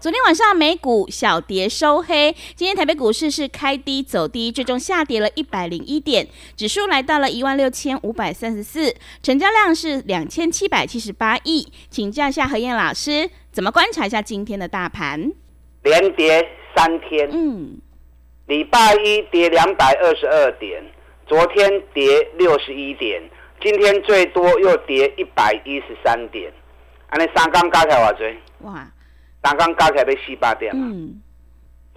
[0.00, 13.28] 昨天晚上美股小跌收黑，今天台北股市是开低走低，最终下跌了一百零一点，指数来到了一万六千五百三十四，成交量是两千七百七十八亿，请教一下何燕老师。
[13.52, 15.32] 怎么观察一下今天的大盘？
[15.82, 17.76] 连跌三天，嗯，
[18.46, 20.82] 礼拜一跌两百二十二点，
[21.26, 23.22] 昨天跌六十一点，
[23.60, 26.50] 今天最多又跌一百一十三点，
[27.10, 28.34] 安尼三刚加起来多少？
[28.60, 28.90] 哇，
[29.42, 30.86] 三刚加起来被四八点嘛。
[30.90, 31.20] 嗯，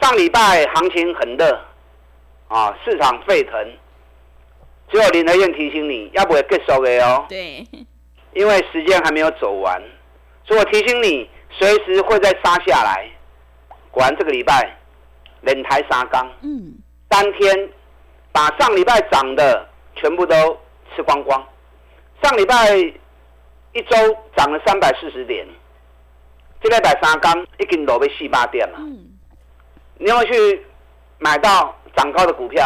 [0.02, 1.60] 上礼拜行情很热，
[2.48, 3.74] 啊，市场沸腾，
[4.90, 7.26] 只有林德燕提醒你要不会更收的哦。
[7.30, 7.68] 对，
[8.34, 9.82] 因为时间还没有走完，
[10.46, 11.30] 所以我提醒你。
[11.56, 13.08] 随时会再杀下来，
[13.92, 14.76] 果然这个礼拜
[15.42, 16.74] 冷台杀缸，嗯，
[17.08, 17.70] 当天
[18.32, 20.36] 把上礼拜涨的全部都
[20.96, 21.48] 吃光光。
[22.24, 23.96] 上礼拜一周
[24.36, 25.46] 涨了三百四十点，
[26.64, 28.78] 这礼拜三缸已经落去四八点了。
[28.80, 29.06] 嗯，
[29.98, 30.66] 你要去
[31.20, 32.66] 买到涨高的股票，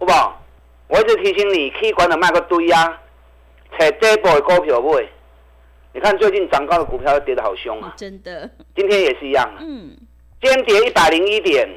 [0.00, 0.42] 好不好？
[0.88, 3.00] 我一直提醒你，可以管的卖个堆啊，
[3.78, 5.08] 找底部的股票买。
[5.94, 7.94] 你看最近涨高的股票跌得好凶啊！
[7.96, 9.48] 真的，今天也是一样。
[9.60, 9.96] 嗯，
[10.40, 11.68] 今天跌一百零一点。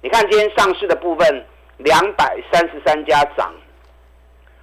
[0.00, 1.46] 你看今天上市的部分，
[1.78, 3.52] 两百三十三家涨，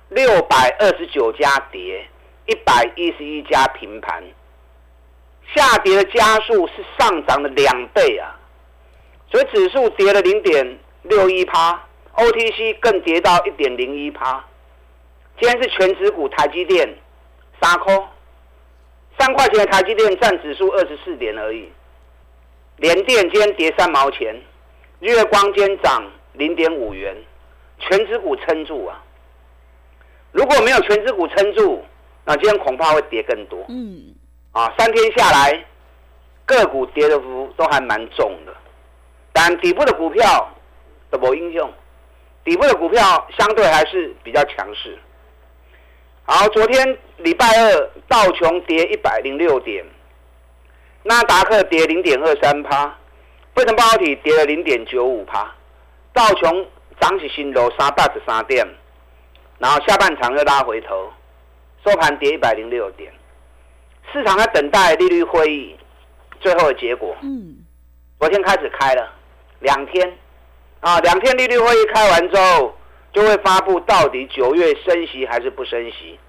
[0.09, 2.06] 六百二十九家跌，
[2.47, 4.23] 一百一十一家平盘。
[5.56, 8.36] 下跌的加速是上涨的两倍啊！
[9.32, 11.82] 所以指数跌了零点六一趴
[12.16, 14.44] ，OTC 更跌到一点零一趴。
[15.40, 16.88] 今天是全指股台积电
[17.62, 18.08] 三科。
[19.18, 21.70] 三块钱的台积电占指数二十四点而已，
[22.78, 24.34] 联电今天跌三毛钱，
[25.02, 27.14] 月光今天涨零点五元，
[27.80, 29.04] 全指股撑住啊！
[30.31, 31.84] 如果没有全指股撑住，
[32.24, 33.66] 那今天恐怕会跌更多。
[33.68, 34.16] 嗯，
[34.52, 35.66] 啊，三天下来
[36.46, 38.54] 个股跌的幅都还蛮重的，
[39.32, 40.50] 但底部的股票
[41.12, 41.72] 都没应用，
[42.44, 44.98] 底部的股票相对还是比较强势。
[46.24, 49.86] 好，昨天礼拜二道琼跌一百零六点，
[51.04, 52.88] 纳达克跌零点二三趴，
[53.56, 55.54] 费城半导体跌了零点九五趴，
[56.14, 56.68] 道琼
[57.00, 58.68] 涨起新楼三百十三点，
[59.60, 61.12] 然后下半场又拉回头，
[61.86, 63.12] 收盘跌一百零六点，
[64.12, 65.75] 市场在等待利率会议
[66.40, 67.16] 最后的结果。
[67.22, 67.58] 嗯，
[68.20, 69.14] 昨天开始开了
[69.59, 70.18] 两天，
[70.80, 72.75] 啊，两天利率会议开完之后。
[73.12, 76.19] 就会发布到底九月升息还是不升息，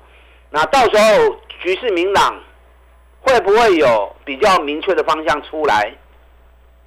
[0.48, 2.34] 那到时候局势明朗，
[3.20, 5.92] 会不会有比较明确的方向出来？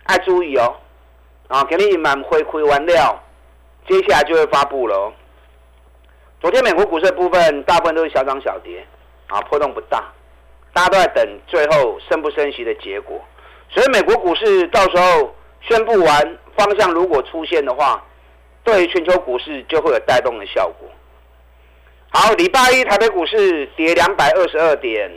[0.09, 0.75] 要注意哦，
[1.47, 3.21] 啊，给你满回馈完料，
[3.87, 5.13] 接下来就会发布了。
[6.41, 8.83] 昨天美国股市的部分大部分都是小涨小跌，
[9.27, 10.11] 啊，波动不大，
[10.73, 13.21] 大家都在等最后升不升息的结果。
[13.69, 18.03] 所以美国股市到时候宣布完方向，如果出现的话。
[18.65, 20.89] 对全球股市就会有带动的效果。
[22.11, 25.11] 好，礼拜一台北股市跌两百二十二点，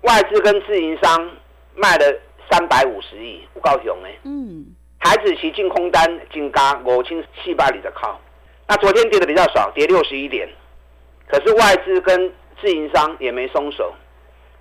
[0.00, 1.30] 外资跟自营商
[1.76, 2.04] 卖了
[2.50, 4.08] 三百五十亿，不高雄呢。
[4.24, 4.66] 嗯。
[4.98, 8.20] 台子期净空单净加五千七百里的靠。
[8.66, 10.48] 那昨天跌的比较少，跌六十一点，
[11.28, 13.94] 可是外资跟自营商也没松手。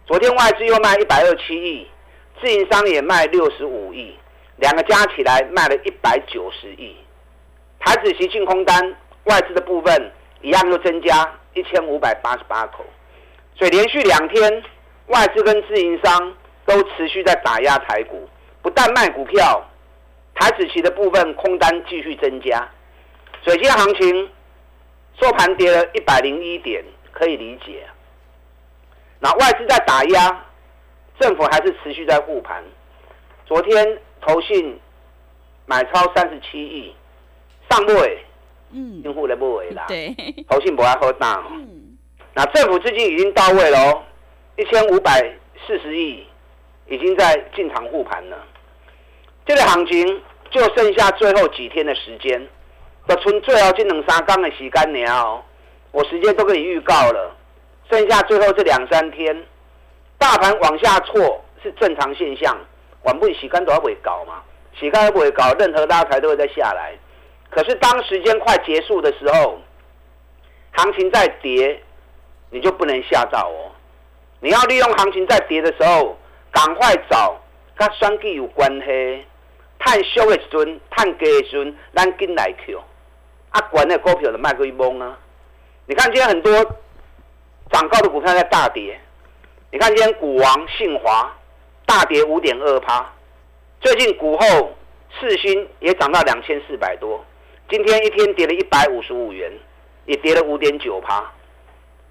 [0.05, 1.87] 昨天外资又卖一百二七亿，
[2.41, 4.13] 自营商也卖六十五亿，
[4.57, 6.93] 两个加起来卖了一百九十亿。
[7.79, 10.11] 台子期净空单外资的部分
[10.41, 12.83] 一样又增加一千五百八十八口，
[13.55, 14.63] 所以连续两天
[15.07, 16.35] 外资跟自营商
[16.65, 18.27] 都持续在打压台股，
[18.61, 19.65] 不但卖股票，
[20.35, 22.69] 台子期的部分空单继续增加，
[23.41, 24.29] 所以今天行情
[25.21, 26.83] 收盘跌了一百零一点，
[27.13, 27.85] 可以理解。
[29.23, 30.45] 那外资在打压，
[31.17, 32.61] 政府还是持续在护盘。
[33.45, 34.77] 昨天投信
[35.65, 36.93] 买超三十七亿。
[37.69, 38.19] 上不位，
[38.71, 40.13] 嗯，用户的不位啦，对，
[40.49, 41.97] 投信不爱喝大，嗯，
[42.33, 44.03] 那政府资金已经到位了哦，
[44.57, 45.33] 一千五百
[45.65, 46.27] 四十亿
[46.87, 48.37] 已经在进场护盘了，
[49.45, 50.21] 这个行情
[50.51, 52.45] 就剩下最后几天的时间，
[53.07, 55.41] 要存最后这两三天的时间了，
[55.91, 57.33] 我时间都给你预告了，
[57.89, 59.45] 剩下最后这两三天，
[60.17, 62.57] 大盘往下挫是正常现象，
[63.03, 64.41] 晚不洗干都要会搞嘛，
[64.73, 66.93] 时间不会搞，任何拉抬都会再下来。
[67.49, 69.59] 可是当时间快结束的时候，
[70.71, 71.79] 行情在跌，
[72.49, 73.71] 你就不能吓到哦。
[74.39, 76.17] 你要利用行情在跌的时候，
[76.51, 77.39] 赶快找
[77.75, 79.25] 跟选举有关系、
[79.77, 82.75] 探修的时阵、探低的时阵，咱进来去。
[83.51, 85.15] 啊，管那股票的卖过一懵啊！
[85.85, 86.51] 你看今天很多
[87.71, 88.99] 涨高的股票在大跌，
[89.71, 91.35] 你看今天股王信华
[91.85, 93.11] 大跌五点二趴，
[93.81, 94.75] 最近股后
[95.19, 97.23] 四星也涨到两千四百多。
[97.69, 99.51] 今天一天跌了一百五十五元，
[100.05, 101.23] 也跌了五点九趴。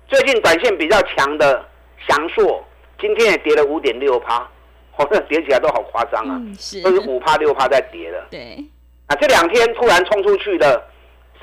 [0.09, 1.65] 最近短线比较强的
[2.09, 2.65] 翔硕，
[3.01, 4.49] 今天也跌了五点六趴，
[4.91, 6.41] 好像跌起来都好夸张啊，
[6.83, 8.27] 都是五趴六趴在跌的。
[8.31, 8.65] 对，
[9.07, 10.83] 啊，这两天突然冲出去的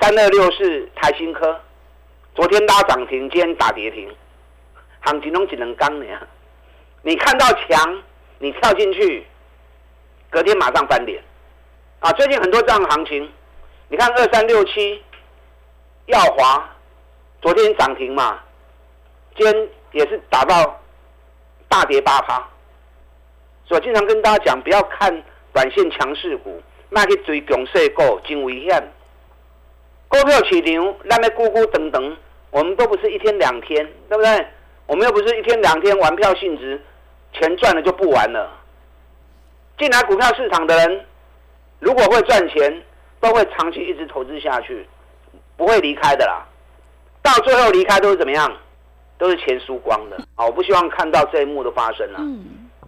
[0.00, 1.58] 三二六是台新科，
[2.34, 4.08] 昨天拉涨停，今天打跌停，
[5.00, 6.06] 行情中只能刚呢。
[7.02, 8.02] 你看到强，
[8.38, 9.26] 你跳进去，
[10.30, 11.22] 隔天马上翻脸。
[11.98, 13.30] 啊，最近很多这样的行情。
[13.88, 15.02] 你看二三六七，
[16.06, 16.70] 耀华，
[17.42, 18.38] 昨天涨停嘛，
[19.36, 20.80] 今天也是打到
[21.68, 22.48] 大跌八趴。
[23.66, 25.22] 所以经常跟大家讲，不要看
[25.52, 28.92] 短线强势股，那去追强势股，真危险。
[30.10, 32.16] 股票市场那边咕咕等等，
[32.50, 34.46] 我们都不是一天两天，对不对？
[34.86, 36.78] 我们又不是一天两天玩票性质，
[37.32, 38.50] 钱赚了就不玩了。
[39.78, 41.06] 进来股票市场的人，
[41.78, 42.82] 如果会赚钱。
[43.22, 44.88] 都会长期一直投资下去，
[45.54, 46.42] 不会离开的啦。
[47.20, 48.50] 到最后离开都是怎么样？
[49.18, 50.46] 都是钱输光的啊！
[50.46, 52.24] 我不希望看到这一幕的发生啊。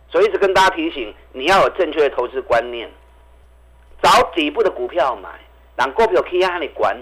[0.09, 2.91] 所以一直跟大家提醒，你要有正确的投资观念，
[4.03, 5.29] 找底部的股票买，
[5.77, 6.97] 让股票可以让你管。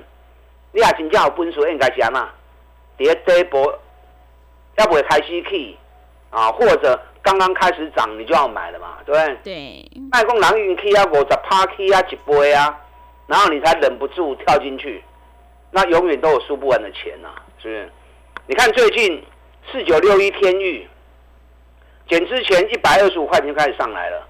[0.73, 2.29] 你也真正有本事应该是安那？
[2.97, 3.79] 第一波
[4.77, 5.77] 要不会开始去
[6.31, 9.39] 啊，或者刚刚开始涨，你就要买了嘛，对不对？
[9.43, 9.91] 对。
[10.13, 12.79] 卖讲人运气啊，五十趴起啊，一倍啊。
[13.27, 15.03] 然后你才忍不住跳进去，
[15.71, 17.29] 那永远都有输不完的钱呐，
[17.63, 17.93] 是不是？
[18.47, 19.25] 你看最近
[19.71, 20.89] 四九六一天域
[22.09, 24.27] 减之前一百二十五块钱就开始上来了，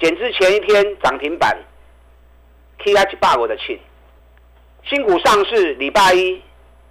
[0.00, 1.54] 减之前一天涨停板
[2.78, 3.78] ，K H 霸我的庆，
[4.88, 6.40] 新股上市礼拜一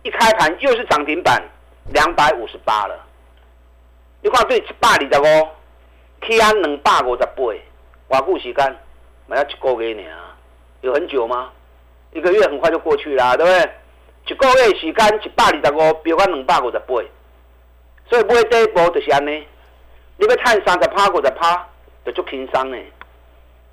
[0.04, 1.42] 一开盘又是涨停板
[1.94, 3.00] 两百五十八了，
[4.22, 5.48] 你看对一百二十五
[6.20, 7.44] ，K 安两百五十八，
[8.10, 8.78] 偌久时间，
[9.28, 10.10] 咪要一个月呢。
[10.82, 11.52] 有很久吗？
[12.12, 13.72] 一个月很快就过去啦，对不对？
[14.28, 16.96] 一个月时间一百二十五，比翻两百五十八，
[18.10, 19.48] 所以买第一波就是安尼。
[20.18, 21.66] 你要赚三十趴五十趴，
[22.06, 22.78] 就足轻松呢。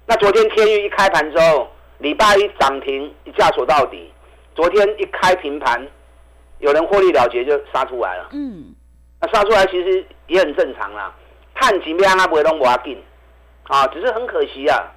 [0.06, 1.68] 那昨天天域一开盘之后，
[2.02, 4.12] 礼拜一涨停一价锁到底。
[4.54, 5.88] 昨天一开平盘，
[6.58, 8.28] 有人获利了结就杀出来了。
[8.32, 8.74] 嗯，
[9.20, 11.14] 那杀出来其实也很正常啦。
[11.54, 13.02] 探几边他不会弄我紧
[13.68, 14.92] 啊，只是很可惜啊。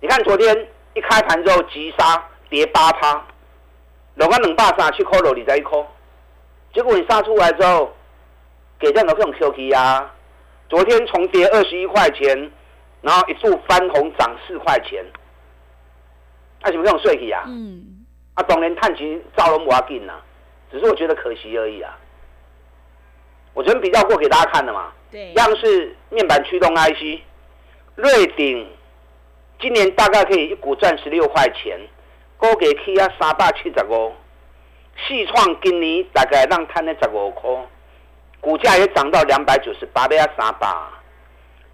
[0.00, 0.68] 你看昨天。
[0.96, 3.20] 一开盘之后急杀跌八趴，
[4.14, 5.76] 落个两百三七块落二十一块，
[6.72, 7.92] 结果你杀出来之后，
[8.78, 10.14] 给这样的这种 QK 啊，
[10.68, 12.48] 昨天重跌二十一块钱，
[13.00, 15.04] 然后一度翻红涨四块钱，
[16.64, 17.44] 那什么这种税体啊？
[17.46, 20.14] 嗯，啊，当然探钱造龙不要紧呐，
[20.72, 21.96] 只是我觉得可惜而已啊。
[23.52, 27.20] 我昨天比较过给大家看的嘛，对，样式面板驱动 IC，
[27.96, 28.66] 瑞鼎。
[29.60, 31.78] 今年大概可以一股赚十六块钱，
[32.36, 34.12] 高给起啊三百七十五，
[35.06, 37.48] 细创今年大概让摊了十五块，
[38.40, 40.68] 股价也涨到两百九十八，倍啊三百。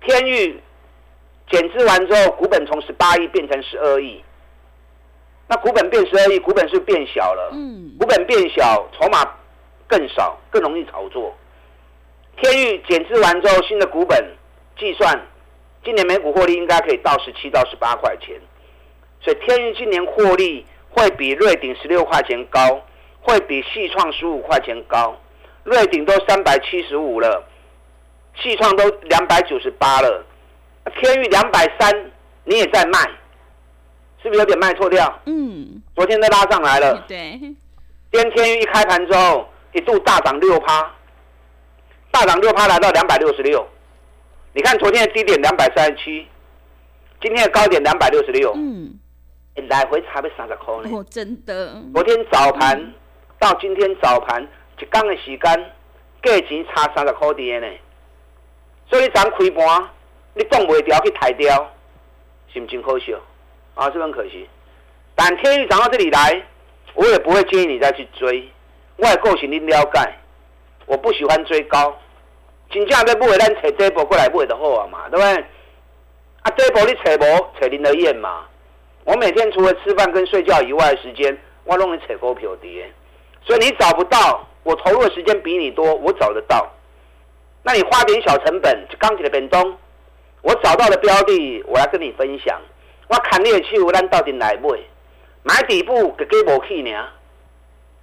[0.03, 0.61] 天域
[1.51, 4.23] 减资完之后，股本从十八亿变成十二亿，
[5.51, 9.29] 那股本变十二亿，股本是变小了，嗯，股本变小，筹码
[9.89, 11.37] 更少，更容易炒作。
[12.37, 14.25] 天域减资完之后，新的股本
[14.79, 15.21] 计算。
[15.83, 18.41] 今年每股获利应该可以到十七到十八块钱，
[19.21, 22.81] 所以天域今年获利会比瑞鼎十六块钱高，
[23.23, 25.19] 会比细创十五块钱高。
[25.65, 27.43] 瑞鼎都三百七十五了，
[28.37, 30.25] 细创都两百九十八了，
[31.01, 32.13] 天域两百三，
[32.45, 32.99] 你也在卖，
[34.23, 35.21] 是不是有点卖错掉？
[35.27, 37.05] 嗯，昨天都拉上来了。
[37.09, 37.39] 对，
[38.13, 40.91] 今天一开盘之后一度大涨六趴，
[42.11, 43.67] 大涨六趴来到两百六十六。
[44.53, 46.27] 你看昨天的低点两百三十七，
[47.23, 48.99] 今天的高点两百六十六，嗯，
[49.69, 50.91] 来回差不三十块呢。
[50.93, 51.81] 哦，真的。
[51.95, 52.93] 昨天早盘
[53.39, 54.43] 到今天早盘
[54.79, 55.73] 一天的时间，
[56.23, 57.67] 价钱差三十块的呢。
[58.89, 59.89] 所以咱开盘，
[60.35, 61.71] 你挡袂掉去抬掉，
[62.53, 63.15] 是不真可惜
[63.75, 63.87] 啊？
[63.87, 64.49] 是不很可惜。
[65.15, 66.43] 但天宇涨到这里来，
[66.95, 68.49] 我也不会建议你再去追。
[68.97, 70.13] 外购型你了解，
[70.87, 71.97] 我不喜欢追高。
[72.71, 75.45] 真正要买，咱找这波过来买就好啊嘛，对不对？
[76.43, 78.45] 啊，这波你找无，找林德燕嘛。
[79.05, 82.91] 我每天除了吃饭跟睡觉以外的时间，我拢去找股票跌。
[83.45, 86.71] 所以你找不到，我投入的时间比你多，我找得到。
[87.63, 89.77] 那你花点小成本，就钢铁的本东，
[90.43, 92.61] 我找到了标的，我来跟你分享。
[93.11, 94.71] 我砍你的手，咱到底来买？
[95.43, 96.91] 买底部给给无去呢？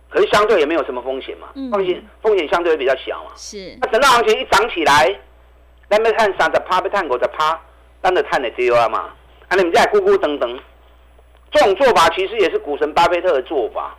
[0.09, 3.31] 可是相对也没有什么风险嘛，风险风险相对比较小嘛。
[3.35, 3.77] 是。
[3.81, 5.17] 那等到行情一涨起来，
[5.89, 7.59] 咱要看三十趴，要看五十趴，
[8.01, 9.09] 咱就看的对啊嘛。
[9.47, 10.59] 啊，你们在咕咕等等，
[11.51, 13.95] 这种做法其实也是股神巴菲特的做法。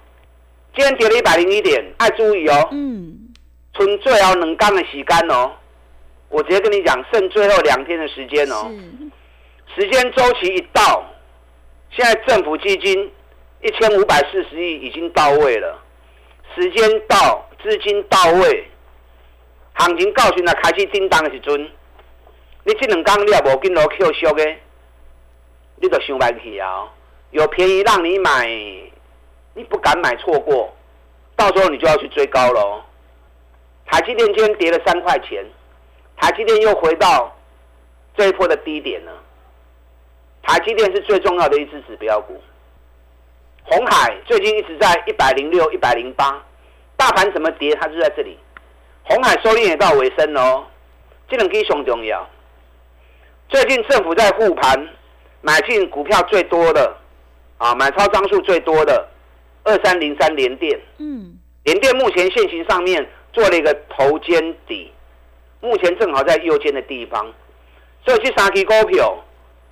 [0.75, 2.69] 今天跌了一百零一点，爱注意哦。
[2.73, 3.29] 嗯。
[3.73, 5.53] 存最后两天的时间哦，
[6.29, 8.71] 我直接跟你讲，剩最后两天的时间哦。
[9.75, 11.05] 时间周期一到，
[11.91, 13.13] 现在政府基金
[13.63, 15.79] 一千五百四十亿已经到位了。
[16.55, 18.69] 时间到，资金到位，
[19.75, 21.71] 行情告讯了，开始震荡的时阵，
[22.65, 24.45] 你这两天你也无跟落 Q 缩的，
[25.77, 26.89] 你就想买起啊！
[27.31, 28.47] 有便宜让你买，
[29.55, 30.75] 你不敢买，错过，
[31.37, 32.83] 到时候你就要去追高喽。
[33.87, 35.45] 台积电今天跌了三块钱，
[36.17, 37.37] 台积电又回到
[38.17, 39.13] 这一波的低点了。
[40.49, 42.41] 台积电是最重要的一只指标股。
[43.65, 46.43] 红海最近一直在一百零六、一百零八，
[46.97, 48.39] 大盘怎么跌，它就在这里。
[49.03, 50.65] 红海收敛也到尾声喽，
[51.29, 52.27] 这两基熊重要。
[53.51, 54.89] 最近政府在护盘，
[55.43, 56.97] 买进股票最多的
[57.59, 59.07] 啊，买超张数最多的
[59.65, 60.81] 二三零三联电。
[60.97, 64.91] 嗯，联电目前现行上面做了一个头肩底，
[65.61, 67.31] 目前正好在右肩的地方，
[68.03, 69.15] 所以这三支股票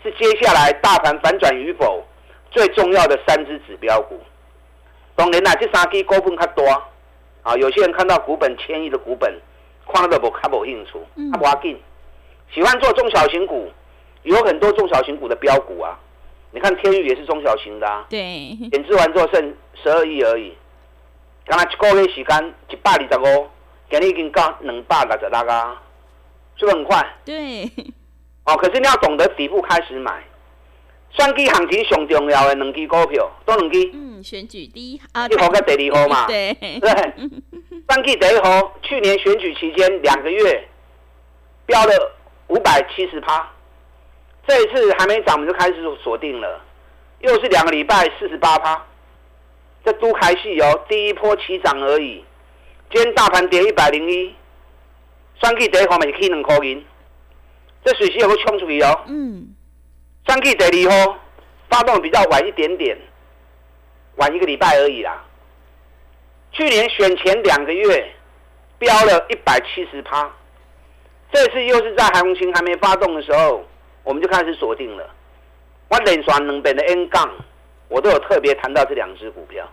[0.03, 2.05] 是接下来大盘反转与否。
[2.49, 4.19] 最重要的三只指标股，
[5.15, 6.65] 当然啦，这三支股份较多
[7.43, 7.55] 啊。
[7.57, 9.39] 有些人看到股本千亿的股本，
[9.93, 10.93] 看到不看不兴趣，
[11.33, 11.79] 他不要紧。
[12.55, 13.71] 喜欢做中小型股，
[14.23, 15.99] 有很多中小型股的标股啊。
[16.51, 18.07] 你看天宇也是中小型的啊。
[18.09, 18.57] 对。
[18.73, 20.57] 减资完之后剩十二亿而已，
[21.45, 23.49] 刚才一个月时间一百二十五，
[23.91, 25.83] 今日已经到两百六十六啊，
[26.57, 27.07] 是不是很快？
[27.23, 27.71] 对。
[28.47, 30.25] 哦，可是你要懂得底部开始买。
[31.11, 33.91] 选举行情上重要的两支股票，多两支。
[33.95, 36.27] 嗯，选举第一啊，一号跟第二号嘛。
[36.29, 36.53] 对。
[36.55, 36.91] 对。
[37.89, 40.69] 选举第一号，去年选举期间两个月
[41.65, 42.17] 飙了
[42.49, 43.51] 五百七十趴，
[44.47, 46.61] 这一次还没涨，我们就开始锁定了，
[47.21, 48.85] 又是两个礼拜四十八趴。
[49.85, 52.25] 这都开戏哦，第一波起涨而已。
[52.91, 54.35] 今天大盘跌一百零一，
[55.41, 56.85] 选举第一号咪起两块银，
[57.87, 59.05] 这随时有个冲出去哦。
[59.07, 59.55] 嗯。
[60.27, 61.17] 上季第二号
[61.71, 62.99] 发动比较晚一点点，
[64.17, 65.25] 晚一个礼拜而已啦。
[66.51, 68.13] 去年选前两个月
[68.77, 70.29] 飙了一百七十趴，
[71.33, 73.65] 这次又是在韩红星还没发动的时候，
[74.03, 75.09] 我们就开始锁定了。
[75.89, 77.31] 我连刷两边的 N 杠，
[77.87, 79.65] 我都有特别谈到这两只股票。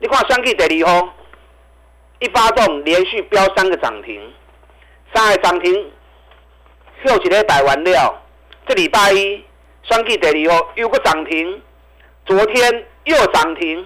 [0.00, 1.14] 你看上季第二号
[2.18, 4.20] 一发动，连续飙三个涨停，
[5.14, 5.90] 三个涨停，
[7.04, 8.22] 又一个百完了。
[8.66, 9.42] 这礼拜一，
[9.82, 11.62] 双 K 第二号又个涨停，
[12.26, 13.84] 昨天又涨停，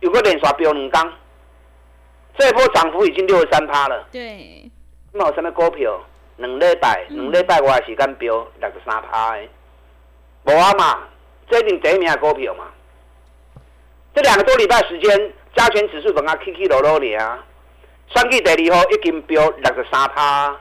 [0.00, 1.12] 有个连续飙两刚，
[2.38, 4.06] 这一波涨幅已经六十三趴了。
[4.10, 4.70] 对，
[5.12, 6.00] 那有什么股票？
[6.36, 9.42] 两礼拜，两礼拜我的时间飙六十三趴的，
[10.46, 11.06] 无啊嘛，
[11.48, 12.64] 这一定第一名的股票嘛。
[14.14, 17.38] 这两个多礼拜时间，加权指数等下起起落落的啊，
[18.08, 20.58] 双 K 第二号已经飙六十三趴。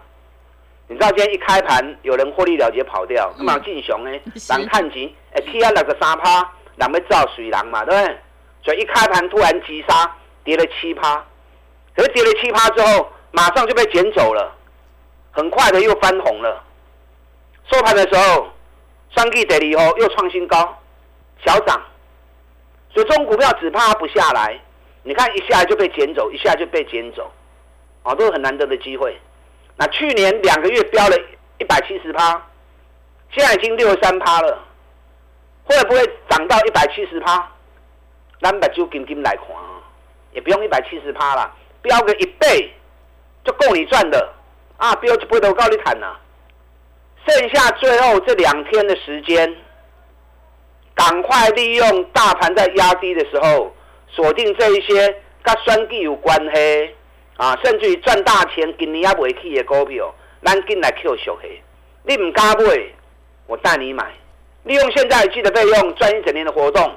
[0.92, 4.12] 你知道今天一开盘有人获利了结跑掉，干嘛进熊呢？
[4.50, 6.42] 人看钱，哎，P 啊那个三趴，
[6.76, 8.18] 人要造水狼嘛，对不对？
[8.62, 11.24] 所以一开盘突然急杀，跌了七趴，
[11.96, 14.54] 可是跌了七趴之后，马上就被捡走了，
[15.32, 16.62] 很快的又翻红了。
[17.72, 18.50] 收盘的时候，
[19.16, 20.78] 三 K 跌了以后又创新高，
[21.46, 21.82] 小涨。
[22.94, 24.60] 所以这种股票只怕它不下来，
[25.04, 27.32] 你看一下就被捡走，一下就被捡走，
[28.04, 29.18] 啊，都是很难得的机会。
[29.82, 31.18] 那去年两个月飙了
[31.58, 32.40] 一百七十趴，
[33.32, 34.64] 现在已经六十三趴了，
[35.64, 37.52] 会不会涨到一百七十趴？
[38.40, 39.82] 咱把就金金来看啊，
[40.34, 42.72] 也不用一百七十趴了，飙个一倍
[43.44, 44.32] 就够你赚的
[44.78, 44.94] 啊！
[44.98, 46.16] 飙就不都高你谈了。
[47.28, 49.52] 剩下最后这两天的时间，
[50.94, 53.76] 赶快利用大盘在压低的时候，
[54.10, 55.08] 锁定这一些
[55.42, 56.96] 跟双计有关系。
[57.38, 61.62] 啊，甚至于赚大钱，今年也未去的股票，咱进来 Q 熟黑。
[62.04, 62.94] 你唔敢买，
[63.48, 64.12] 我带你买。
[64.64, 66.96] 利用现在记得费用赚一整年的活动，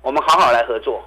[0.00, 1.04] 我们好好来合作，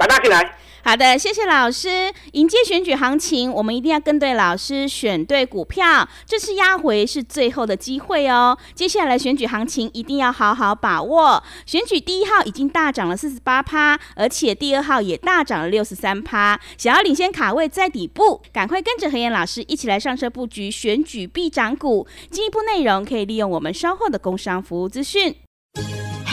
[0.00, 0.56] 把它进来。
[0.82, 2.10] 好的，谢谢老师。
[2.32, 6.08] 迎接选举行情，我们一定要跟对老师，选对股票。
[6.24, 8.56] 这次压回是最后的机会哦。
[8.74, 11.42] 接下来选举行情一定要好好把握。
[11.66, 16.58] 选举第一号已经大涨了四十八趴，而且第二号也大涨了六十三趴。
[16.78, 22.06] 想要领先卡位在底部，赶快跟着何燕老师一起来上车布局选举必涨股。
[22.30, 25.36] 进一步内容可以利用我们稍后的工商服务资讯。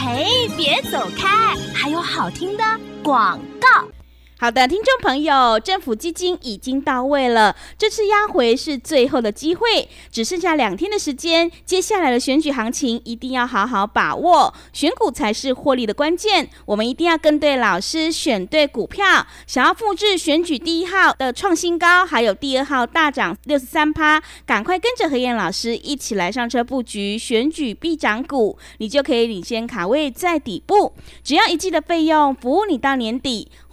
[0.08, 0.24] 哎，
[0.56, 2.64] 别走开，还有好听的
[3.02, 3.86] 广告。
[4.40, 19.26] 好的，听众朋友，政府基金已经到位了，这次压回是最后的机会，只剩下两天的时间，接下来的选举行情一定要好好把握，选股才是获利的关键，我们一定要跟对老师，选对股票。
[19.48, 30.92] 想要复制选举第一号的创新高，还有第二号大涨六十三趴，赶快跟着何燕老师一起来上车布局选举必涨股，你就可以领先卡位在底部，
[31.24, 33.50] 只要一季的费用，服务你到年底。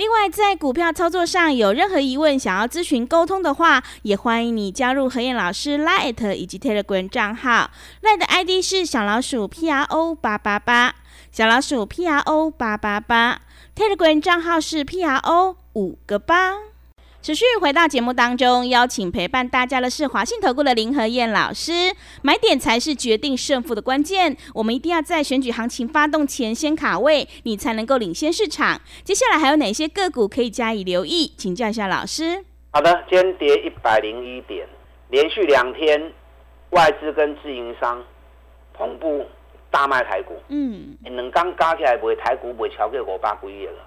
[0.00, 7.70] 另外，在股票操作上有任何疑问，想要咨询沟通的话，也欢迎你加入何燕老师 Light 以及 Telegram 账号。
[8.02, 10.94] Light 的 ID 是小老鼠 P R O 八八八，
[11.30, 13.42] 小老鼠 P R O 八八八。
[13.76, 16.69] Telegram 账号是 P R O 五个八。
[17.22, 21.94] 持续回到节目当中，邀请陪伴大家的是华信投顾的林和燕老师。
[22.22, 28.80] 买点才是决定胜负的关键，我们一定要在选举行情发动前先卡位，你才能够领先市场。
[29.04, 31.30] 接下来还有哪些个股可以加以留意？
[31.36, 32.42] 请教一下老师。
[32.70, 34.66] 好的，今天跌一百零一点，
[35.10, 36.10] 连续两天
[36.70, 38.02] 外资跟自营商
[38.72, 39.26] 同步
[39.70, 40.32] 大卖台股。
[40.48, 43.86] 嗯，两刚加起来卖台股卖超过五百几亿了，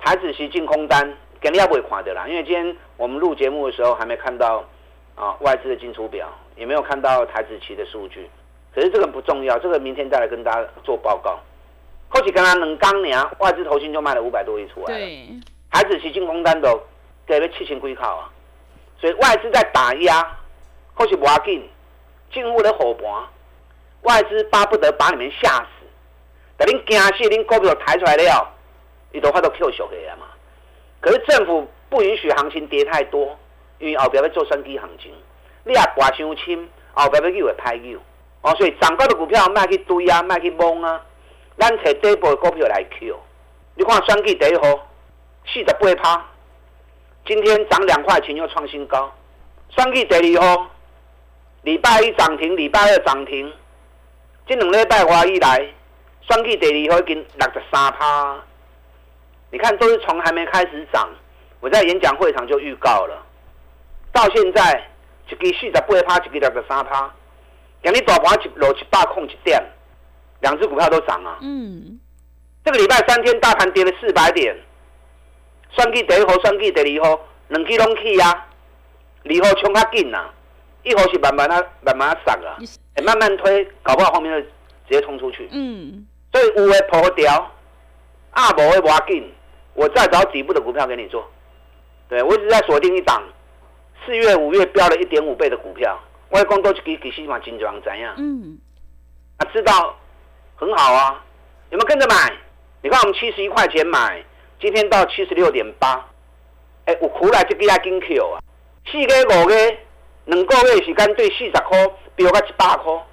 [0.00, 1.16] 台子是净空单。
[1.44, 4.64] 肯定要不会垮的啦，因为今天我们录节目的时候还没看到
[5.14, 6.26] 啊外资的进出表，
[6.56, 8.30] 也没有看到台子期的数据。
[8.74, 11.38] 可是这个不重要，这个明天再来跟大家做报告。
[12.08, 15.06] 后期刚刚能刚年外资投信就卖了五百多亿出来了，
[15.70, 16.80] 台子期进攻单都
[17.26, 18.32] 给了七千几口啊，
[18.98, 20.26] 所以外资在打压，
[20.94, 21.62] 后期不要紧，
[22.32, 23.04] 进入了火盘，
[24.04, 25.66] 外资巴不得把你们吓死，
[26.56, 28.50] 等您惊死，您股票抬出来了，
[29.12, 30.26] 你都发到 Q 小去了嘛。
[31.04, 33.38] 可是政府不允许行情跌太多，
[33.78, 35.12] 因为后边要做升低行情，
[35.64, 37.98] 你也挂伤轻，后边要又会拍又，
[38.40, 40.98] 哦，所以涨高的股票卖去堆啊，卖去蒙啊，
[41.58, 43.20] 咱找底部的股票来 Q。
[43.74, 44.62] 你看双季第一号
[45.46, 46.24] 四十八趴，
[47.26, 49.12] 今天涨两块钱又创新高。
[49.76, 50.70] 双季第二号
[51.64, 53.52] 礼拜一涨停，礼拜二涨停，
[54.46, 55.68] 这两礼拜话以来，
[56.22, 58.42] 双季第二号已经六十三趴。
[59.54, 61.08] 你看，都是从还没开始涨，
[61.60, 63.24] 我在演讲会场就预告了，
[64.12, 64.84] 到现在
[65.30, 67.08] 一支四十八趴，一支六十三趴，
[67.80, 69.62] 今日大盘一落一百空一点，
[70.40, 71.38] 两只股票都涨啊。
[71.40, 72.00] 嗯，
[72.64, 74.56] 这个礼拜三天大盘跌了四百点，
[75.70, 78.48] 算计第一号，算计第二号，两支拢去啊，
[79.22, 80.30] 二号冲较紧呐，
[80.82, 82.58] 一号是慢慢啊慢慢啊上啊，
[83.04, 85.48] 慢慢推，搞不好后面就直接冲出去。
[85.52, 87.52] 嗯，所以有的破掉，
[88.32, 89.30] 啊无的挖紧。
[89.74, 91.28] 我再找底部的股票给你做，
[92.08, 93.22] 对我一直在锁定一档，
[94.04, 95.98] 四月五月飙了一点五倍的股票，
[96.30, 98.14] 外公都去给给西马金装怎样？
[98.16, 98.58] 嗯，
[99.38, 99.96] 啊，知道
[100.56, 101.24] 很好啊，
[101.70, 102.32] 有没有跟着买？
[102.82, 104.22] 你看我们七十一块钱买，
[104.60, 106.06] 今天到七十六点八，
[106.84, 108.40] 哎，我苦来就给他金 Q 啊，
[108.86, 109.54] 四个五个
[110.26, 113.06] 两个月时间对四十块飙到一百块，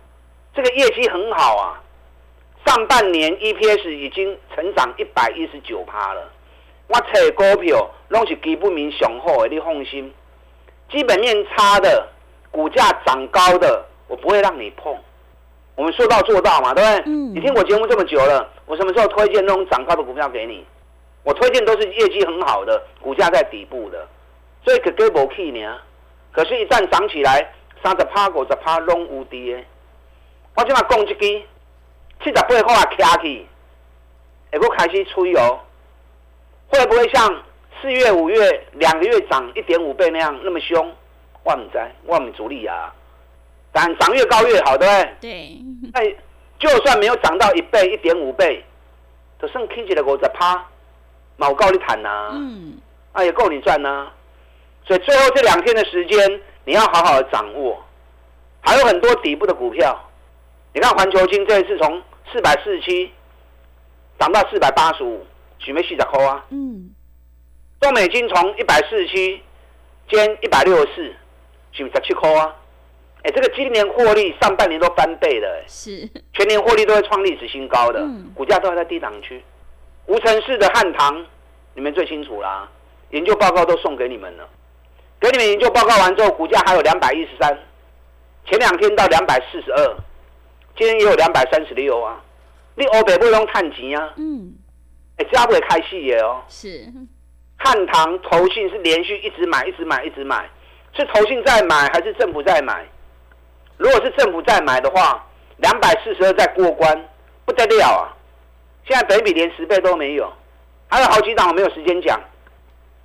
[0.53, 1.81] 这个业绩很好啊，
[2.65, 6.29] 上半年 EPS 已经成长一百一十九趴了。
[6.91, 10.13] 我找股票拢是基本面上好的，你放心。
[10.89, 12.05] 基本面差的、
[12.51, 14.93] 股价涨高的，我不会让你碰。
[15.75, 17.13] 我们说到做到嘛，对不对？
[17.13, 17.33] 嗯。
[17.33, 20.65] 你听我节目这么久了，我什么时候推荐那种涨高的股票给你？
[21.23, 24.05] 我推荐都是业绩很好的，股价在底部的，
[24.65, 25.77] 所以可给无去呢。
[26.33, 29.59] 可是，一旦涨起来，三十趴、五十趴拢无敌的。
[30.55, 33.47] 我今嘛讲一支，七十八块啊，卡起，
[34.51, 35.59] 会够开始吹哦。
[36.71, 37.43] 会不会像
[37.81, 40.91] 四月、五月两个月涨一点五倍那样那么凶？
[41.43, 42.93] 万灾万米主力啊！
[43.71, 45.15] 但涨越高越好，对不对？
[45.21, 45.59] 对。
[45.91, 45.99] 那
[46.59, 48.63] 就算没有涨到一倍、一点五倍，
[49.41, 50.63] 就剩 K 起的五十趴，
[51.37, 52.29] 毛高你谈呐。
[52.33, 52.77] 嗯。
[53.11, 54.07] 啊，也够你赚呢。
[54.85, 57.83] 所以最后这两天的时间，你要好好的掌握。
[58.61, 59.99] 还有很多底部的股票，
[60.73, 61.99] 你看环球金这一次从
[62.31, 63.11] 四百四十七
[64.19, 65.25] 涨到四百八十五，
[65.63, 66.45] 许没细仔扣啊？
[66.49, 66.89] 嗯。
[67.79, 69.41] 中美金从一百四十七
[70.09, 71.13] 兼一百六十四，
[71.71, 72.55] 许十七扣啊？
[73.23, 77.91] 哎，这个今年获利上半年都翻倍了，是全年获利都会创历史新高。
[77.91, 79.41] 的嗯股价都还在低档区。
[80.07, 81.25] 无尘市的汉唐，
[81.75, 82.67] 你们最清楚啦。
[83.11, 84.49] 研究报告都送给你们了，
[85.19, 87.57] 给你们研究报告完之后，股价还有两百一十三，
[88.45, 89.95] 前两天到两百四十二，
[90.77, 92.19] 今天也有两百三十六啊。
[92.75, 94.13] 你欧北不用探钱啊？
[94.17, 94.53] 嗯，
[95.21, 96.41] 哎，这不会开戏耶哦。
[96.47, 96.83] 是
[97.57, 100.49] 汉唐投信是连续一直买，一直买，一直买，
[100.93, 102.83] 是投信在买还是政府在买？
[103.77, 105.23] 如果是政府在买的话，
[105.57, 107.09] 两百四十二再过关，
[107.45, 108.09] 不得了啊！
[108.87, 110.31] 现在北比连十倍都没有，
[110.87, 112.19] 还有好几档我没有时间讲。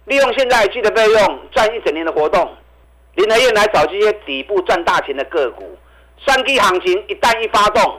[0.06, 2.50] 利用现在记的费用赚一整年的活动，
[3.14, 5.76] 林和燕来找这些底部赚大钱的个股，
[6.26, 7.98] 三 K 行情一旦一发动，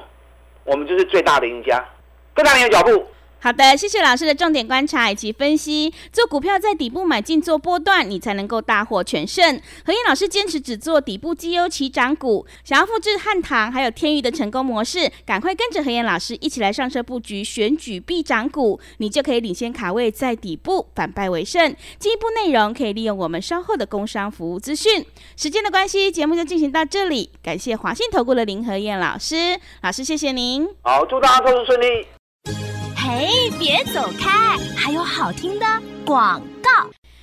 [0.63, 1.86] 我们就是最大的赢家。
[2.34, 3.08] 跟上你的脚步。
[3.47, 5.93] 好的，谢谢老师的重点观察以及分析。
[6.12, 9.57] 做股票在底部买进做波段，你才能够大获全胜。
[9.86, 21.73] 何燕老师坚持只做底部绩优起涨股，想要复制汉唐还有天宇的成功模式，赶快跟着何燕老师一起来上车布局选举必涨股，你就可以领先卡位在底部反败为胜。
[21.97, 25.05] 进一步内容可以利用我们稍后的工商服务资讯。
[25.38, 27.31] 时间的关系，节目就进行到这里。
[27.41, 30.67] 感谢华信投顾的林何燕老师，老师谢谢您。
[30.81, 32.76] 好，祝大家投资顺利。
[33.08, 34.58] 嘿，别走开！
[34.76, 35.65] 还有好听的
[36.06, 36.70] 广告。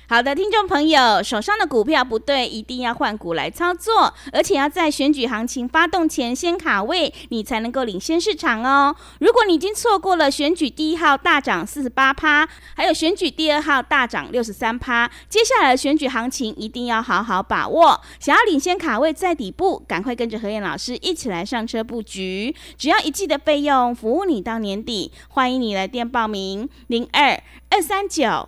[0.07, 8.95] 好的，听众朋友，手上的股票不对，一定要换股来操作，而且要在选举行情发动前先卡位，你才能够领先市场哦。
[9.19, 17.99] 如果你已经错过了选举第一号大涨四十八趴，还有选举第二号大涨六十三趴，接下来的选举行情一定要好好把握。
[18.19, 25.11] 想要领先卡位在底部，赶快跟着何燕老师一起来上车布局，只要一季的费用，服务你到年底。
[25.29, 27.41] 欢迎你来电报名零二
[27.71, 28.47] 二三九。